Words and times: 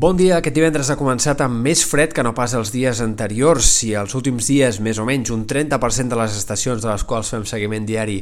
Bon 0.00 0.16
dia, 0.16 0.38
aquest 0.38 0.54
divendres 0.56 0.88
ha 0.88 0.94
començat 0.96 1.42
amb 1.44 1.58
més 1.60 1.82
fred 1.84 2.14
que 2.16 2.22
no 2.24 2.30
pas 2.32 2.54
els 2.56 2.70
dies 2.72 3.02
anteriors. 3.04 3.66
Si 3.68 3.90
els 4.00 4.14
últims 4.16 4.46
dies, 4.48 4.78
més 4.80 4.96
o 4.96 5.04
menys, 5.04 5.28
un 5.34 5.42
30% 5.44 6.08
de 6.08 6.16
les 6.16 6.38
estacions 6.38 6.80
de 6.80 6.88
les 6.88 7.04
quals 7.04 7.34
fem 7.34 7.44
seguiment 7.44 7.84
diari 7.84 8.14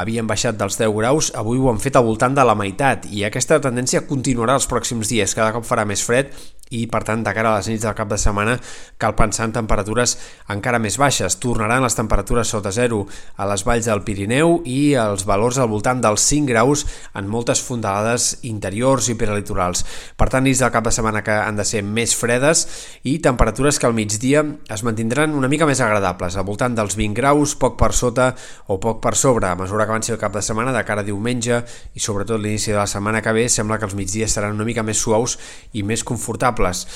havien 0.00 0.24
baixat 0.24 0.56
dels 0.56 0.80
10 0.80 0.94
graus, 0.96 1.28
avui 1.36 1.60
ho 1.60 1.68
han 1.68 1.82
fet 1.82 2.00
al 2.00 2.06
voltant 2.08 2.32
de 2.32 2.46
la 2.48 2.56
meitat 2.56 3.04
i 3.12 3.26
aquesta 3.28 3.60
tendència 3.60 4.06
continuarà 4.08 4.56
els 4.56 4.70
pròxims 4.70 5.12
dies. 5.12 5.36
Cada 5.36 5.52
cop 5.52 5.68
farà 5.68 5.84
més 5.84 6.06
fred 6.08 6.32
i 6.74 6.86
per 6.90 7.04
tant 7.06 7.22
de 7.22 7.32
cara 7.34 7.52
a 7.52 7.60
les 7.60 7.68
nits 7.70 7.84
del 7.84 7.94
cap 7.94 8.08
de 8.10 8.18
setmana 8.18 8.56
cal 8.98 9.14
pensar 9.14 9.46
en 9.46 9.54
temperatures 9.54 10.16
encara 10.50 10.80
més 10.82 10.96
baixes. 10.98 11.38
Tornaran 11.42 11.84
les 11.84 11.94
temperatures 11.94 12.50
sota 12.50 12.72
zero 12.74 13.04
a 13.36 13.46
les 13.46 13.62
valls 13.66 13.86
del 13.86 14.02
Pirineu 14.06 14.60
i 14.66 14.96
els 14.98 15.26
valors 15.28 15.60
al 15.62 15.70
voltant 15.70 16.02
dels 16.02 16.24
5 16.26 16.50
graus 16.50 16.84
en 17.14 17.30
moltes 17.30 17.62
fondalades 17.62 18.40
interiors 18.50 19.10
i 19.12 19.16
peralitorals. 19.18 19.84
Per 20.18 20.28
tant, 20.32 20.44
nits 20.46 20.62
del 20.62 20.72
cap 20.74 20.86
de 20.86 20.94
setmana 20.94 21.22
que 21.26 21.34
han 21.34 21.58
de 21.58 21.66
ser 21.66 21.84
més 21.86 22.16
fredes 22.18 22.66
i 23.06 23.18
temperatures 23.22 23.78
que 23.78 23.86
al 23.86 23.94
migdia 23.94 24.42
es 24.72 24.82
mantindran 24.86 25.34
una 25.38 25.50
mica 25.50 25.66
més 25.68 25.80
agradables, 25.80 26.36
al 26.36 26.46
voltant 26.48 26.74
dels 26.74 26.98
20 26.98 27.14
graus, 27.16 27.54
poc 27.58 27.78
per 27.78 27.92
sota 27.94 28.32
o 28.66 28.80
poc 28.82 29.00
per 29.04 29.14
sobre. 29.16 29.46
A 29.46 29.58
mesura 29.58 29.86
que 29.86 29.94
avanci 29.94 30.14
el 30.14 30.20
cap 30.20 30.34
de 30.34 30.42
setmana, 30.42 30.74
de 30.74 30.84
cara 30.86 31.04
a 31.04 31.06
diumenge 31.06 31.62
i 31.94 32.02
sobretot 32.02 32.42
l'inici 32.42 32.74
de 32.74 32.80
la 32.80 32.90
setmana 32.90 33.22
que 33.22 33.34
ve, 33.36 33.46
sembla 33.52 33.78
que 33.78 33.86
els 33.86 33.94
migdies 33.98 34.34
seran 34.34 34.56
una 34.58 34.66
mica 34.66 34.84
més 34.86 34.98
suaus 34.98 35.38
i 35.72 35.84
més 35.86 36.04
confortables 36.06 36.55
variables. 36.56 36.86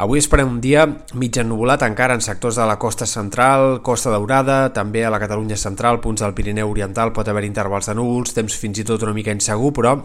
Avui 0.00 0.18
esperem 0.18 0.48
un 0.48 0.60
dia 0.64 0.86
mig 1.12 1.36
ennubulat 1.36 1.82
encara 1.84 2.14
en 2.16 2.22
sectors 2.24 2.56
de 2.56 2.64
la 2.64 2.78
costa 2.78 3.04
central, 3.04 3.82
costa 3.82 4.10
daurada, 4.10 4.72
també 4.72 5.04
a 5.04 5.10
la 5.10 5.20
Catalunya 5.20 5.56
central, 5.60 6.00
punts 6.00 6.22
del 6.22 6.32
Pirineu 6.32 6.70
Oriental 6.70 7.12
pot 7.12 7.28
haver 7.28 7.44
intervals 7.44 7.90
de 7.90 7.94
núvols, 7.94 8.32
temps 8.32 8.56
fins 8.56 8.80
i 8.80 8.84
tot 8.84 9.02
una 9.02 9.12
mica 9.12 9.34
insegur, 9.34 9.74
però 9.76 9.98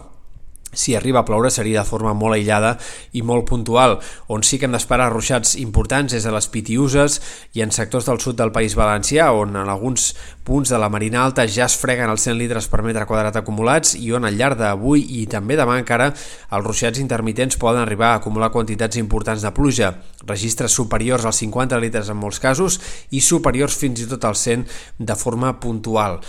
si 0.76 0.94
arriba 0.94 1.24
a 1.24 1.26
ploure 1.26 1.50
seria 1.50 1.80
de 1.80 1.88
forma 1.88 2.12
molt 2.14 2.36
aïllada 2.36 2.76
i 3.16 3.24
molt 3.24 3.48
puntual. 3.48 3.96
On 4.28 4.44
sí 4.44 4.60
que 4.60 4.68
hem 4.68 4.76
d'esperar 4.76 5.08
ruixats 5.10 5.56
importants 5.58 6.14
és 6.14 6.26
a 6.28 6.34
les 6.34 6.46
Pitiuses 6.52 7.18
i 7.56 7.64
en 7.64 7.72
sectors 7.74 8.06
del 8.06 8.20
sud 8.20 8.36
del 8.38 8.52
País 8.54 8.76
Valencià, 8.76 9.32
on 9.32 9.56
en 9.56 9.72
alguns 9.72 10.12
punts 10.46 10.70
de 10.70 10.78
la 10.78 10.88
Marina 10.92 11.24
Alta 11.24 11.46
ja 11.50 11.66
es 11.66 11.74
freguen 11.80 12.12
els 12.12 12.22
100 12.28 12.38
litres 12.38 12.68
per 12.70 12.84
metre 12.86 13.06
quadrat 13.08 13.34
acumulats 13.40 13.96
i 13.98 14.12
on 14.14 14.28
al 14.28 14.36
llarg 14.38 14.60
d'avui 14.60 15.02
i 15.18 15.24
també 15.30 15.56
demà 15.58 15.80
encara 15.80 16.12
els 16.12 16.66
ruixats 16.66 17.02
intermitents 17.02 17.58
poden 17.58 17.82
arribar 17.82 18.12
a 18.12 18.20
acumular 18.20 18.52
quantitats 18.54 19.00
importants 19.00 19.42
de 19.42 19.50
pluja, 19.56 19.94
registres 20.26 20.76
superiors 20.76 21.26
als 21.26 21.42
50 21.42 21.80
litres 21.82 22.12
en 22.12 22.20
molts 22.20 22.38
casos 22.42 22.78
i 23.10 23.24
superiors 23.24 23.74
fins 23.80 24.04
i 24.04 24.10
tot 24.10 24.28
als 24.28 24.46
100 24.46 24.68
de 24.98 25.18
forma 25.18 25.56
puntual. 25.58 26.20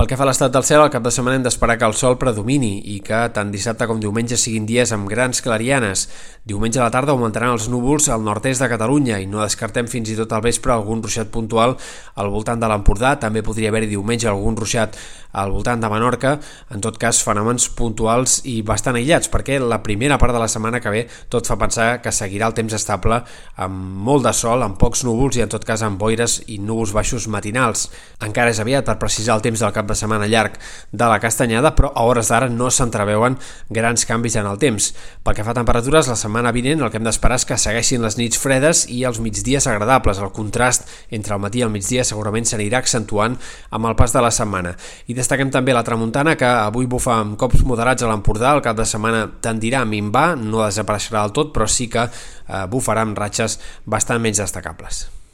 Pel 0.00 0.08
que 0.08 0.16
fa 0.16 0.24
a 0.24 0.30
l'estat 0.30 0.48
del 0.48 0.64
cel, 0.64 0.80
al 0.80 0.88
cap 0.88 1.02
de 1.04 1.10
setmana 1.12 1.36
hem 1.36 1.42
d'esperar 1.44 1.74
que 1.76 1.84
el 1.84 1.92
sol 1.92 2.14
predomini 2.16 2.70
i 2.88 2.94
que 3.04 3.18
tant 3.36 3.50
dissabte 3.52 3.84
com 3.84 3.98
diumenge 4.00 4.38
siguin 4.40 4.64
dies 4.64 4.94
amb 4.96 5.10
grans 5.12 5.42
clarianes. 5.44 6.06
Diumenge 6.48 6.80
a 6.80 6.86
la 6.86 6.94
tarda 6.94 7.12
augmentaran 7.12 7.52
els 7.52 7.66
núvols 7.68 8.08
al 8.08 8.24
nord-est 8.24 8.64
de 8.64 8.70
Catalunya 8.72 9.18
i 9.20 9.26
no 9.28 9.42
descartem 9.42 9.90
fins 9.92 10.08
i 10.08 10.16
tot 10.16 10.32
al 10.32 10.40
vespre 10.46 10.72
algun 10.72 11.02
ruixat 11.04 11.28
puntual 11.28 11.76
al 12.16 12.32
voltant 12.32 12.62
de 12.62 12.70
l'Empordà. 12.72 13.18
També 13.20 13.42
podria 13.44 13.68
haver-hi 13.68 13.90
diumenge 13.90 14.30
algun 14.30 14.56
ruixat 14.56 14.96
al 15.36 15.52
voltant 15.52 15.84
de 15.84 15.90
Menorca. 15.92 16.32
En 16.72 16.80
tot 16.80 16.96
cas, 16.96 17.20
fenòmens 17.20 17.68
puntuals 17.76 18.38
i 18.48 18.62
bastant 18.64 18.96
aïllats, 18.96 19.28
perquè 19.28 19.60
la 19.60 19.82
primera 19.84 20.16
part 20.18 20.32
de 20.32 20.40
la 20.40 20.48
setmana 20.48 20.80
que 20.80 20.94
ve 20.96 21.04
tot 21.28 21.44
fa 21.44 21.58
pensar 21.60 21.90
que 22.00 22.08
seguirà 22.08 22.48
el 22.48 22.56
temps 22.56 22.72
estable 22.80 23.20
amb 23.60 24.00
molt 24.08 24.24
de 24.24 24.32
sol, 24.32 24.64
amb 24.64 24.80
pocs 24.80 25.04
núvols 25.04 25.36
i 25.36 25.44
en 25.44 25.52
tot 25.52 25.68
cas 25.68 25.84
amb 25.84 26.00
boires 26.00 26.40
i 26.48 26.56
núvols 26.58 26.96
baixos 26.96 27.28
matinals. 27.28 27.90
Encara 28.24 28.56
és 28.56 28.64
aviat 28.64 28.88
per 28.88 28.96
precisar 28.96 29.36
el 29.36 29.44
temps 29.44 29.60
del 29.60 29.76
cap 29.76 29.89
de 29.90 29.98
setmana 29.98 30.28
llarg 30.30 30.56
de 30.92 31.08
la 31.10 31.18
Castanyada, 31.20 31.74
però 31.76 31.90
a 31.94 32.04
hores 32.06 32.30
d'ara 32.30 32.48
no 32.48 32.70
s'entreveuen 32.70 33.36
grans 33.68 34.06
canvis 34.06 34.38
en 34.40 34.48
el 34.48 34.58
temps. 34.62 34.90
Pel 35.24 35.36
que 35.36 35.44
fa 35.44 35.52
a 35.52 35.58
temperatures, 35.58 36.08
la 36.08 36.16
setmana 36.18 36.54
vinent 36.54 36.80
el 36.80 36.90
que 36.90 37.00
hem 37.00 37.06
d'esperar 37.06 37.40
és 37.40 37.46
que 37.48 37.58
segueixin 37.60 38.02
les 38.04 38.16
nits 38.18 38.40
fredes 38.40 38.86
i 38.88 39.02
els 39.08 39.20
migdies 39.20 39.66
agradables. 39.70 40.22
El 40.22 40.32
contrast 40.36 40.88
entre 41.10 41.36
el 41.36 41.42
matí 41.42 41.60
i 41.60 41.66
el 41.66 41.74
migdia 41.74 42.06
segurament 42.06 42.48
s'anirà 42.48 42.80
accentuant 42.80 43.36
amb 43.70 43.90
el 43.90 43.98
pas 43.98 44.14
de 44.16 44.24
la 44.24 44.32
setmana. 44.34 44.74
I 45.10 45.18
destaquem 45.18 45.52
també 45.52 45.76
la 45.76 45.84
tramuntana, 45.86 46.36
que 46.40 46.48
avui 46.48 46.88
bufa 46.90 47.20
amb 47.20 47.38
cops 47.40 47.64
moderats 47.66 48.02
a 48.02 48.10
l'Empordà, 48.10 48.54
el 48.56 48.64
cap 48.64 48.78
de 48.78 48.88
setmana 48.88 49.26
tendirà 49.42 49.84
a 49.84 49.88
minvar, 49.88 50.34
no 50.40 50.64
desapareixerà 50.64 51.26
del 51.26 51.36
tot, 51.36 51.54
però 51.54 51.68
sí 51.68 51.90
que 51.92 52.06
eh, 52.06 52.66
bufarà 52.70 53.06
amb 53.06 53.18
ratxes 53.18 53.60
bastant 53.84 54.22
menys 54.22 54.42
destacables. 54.42 55.08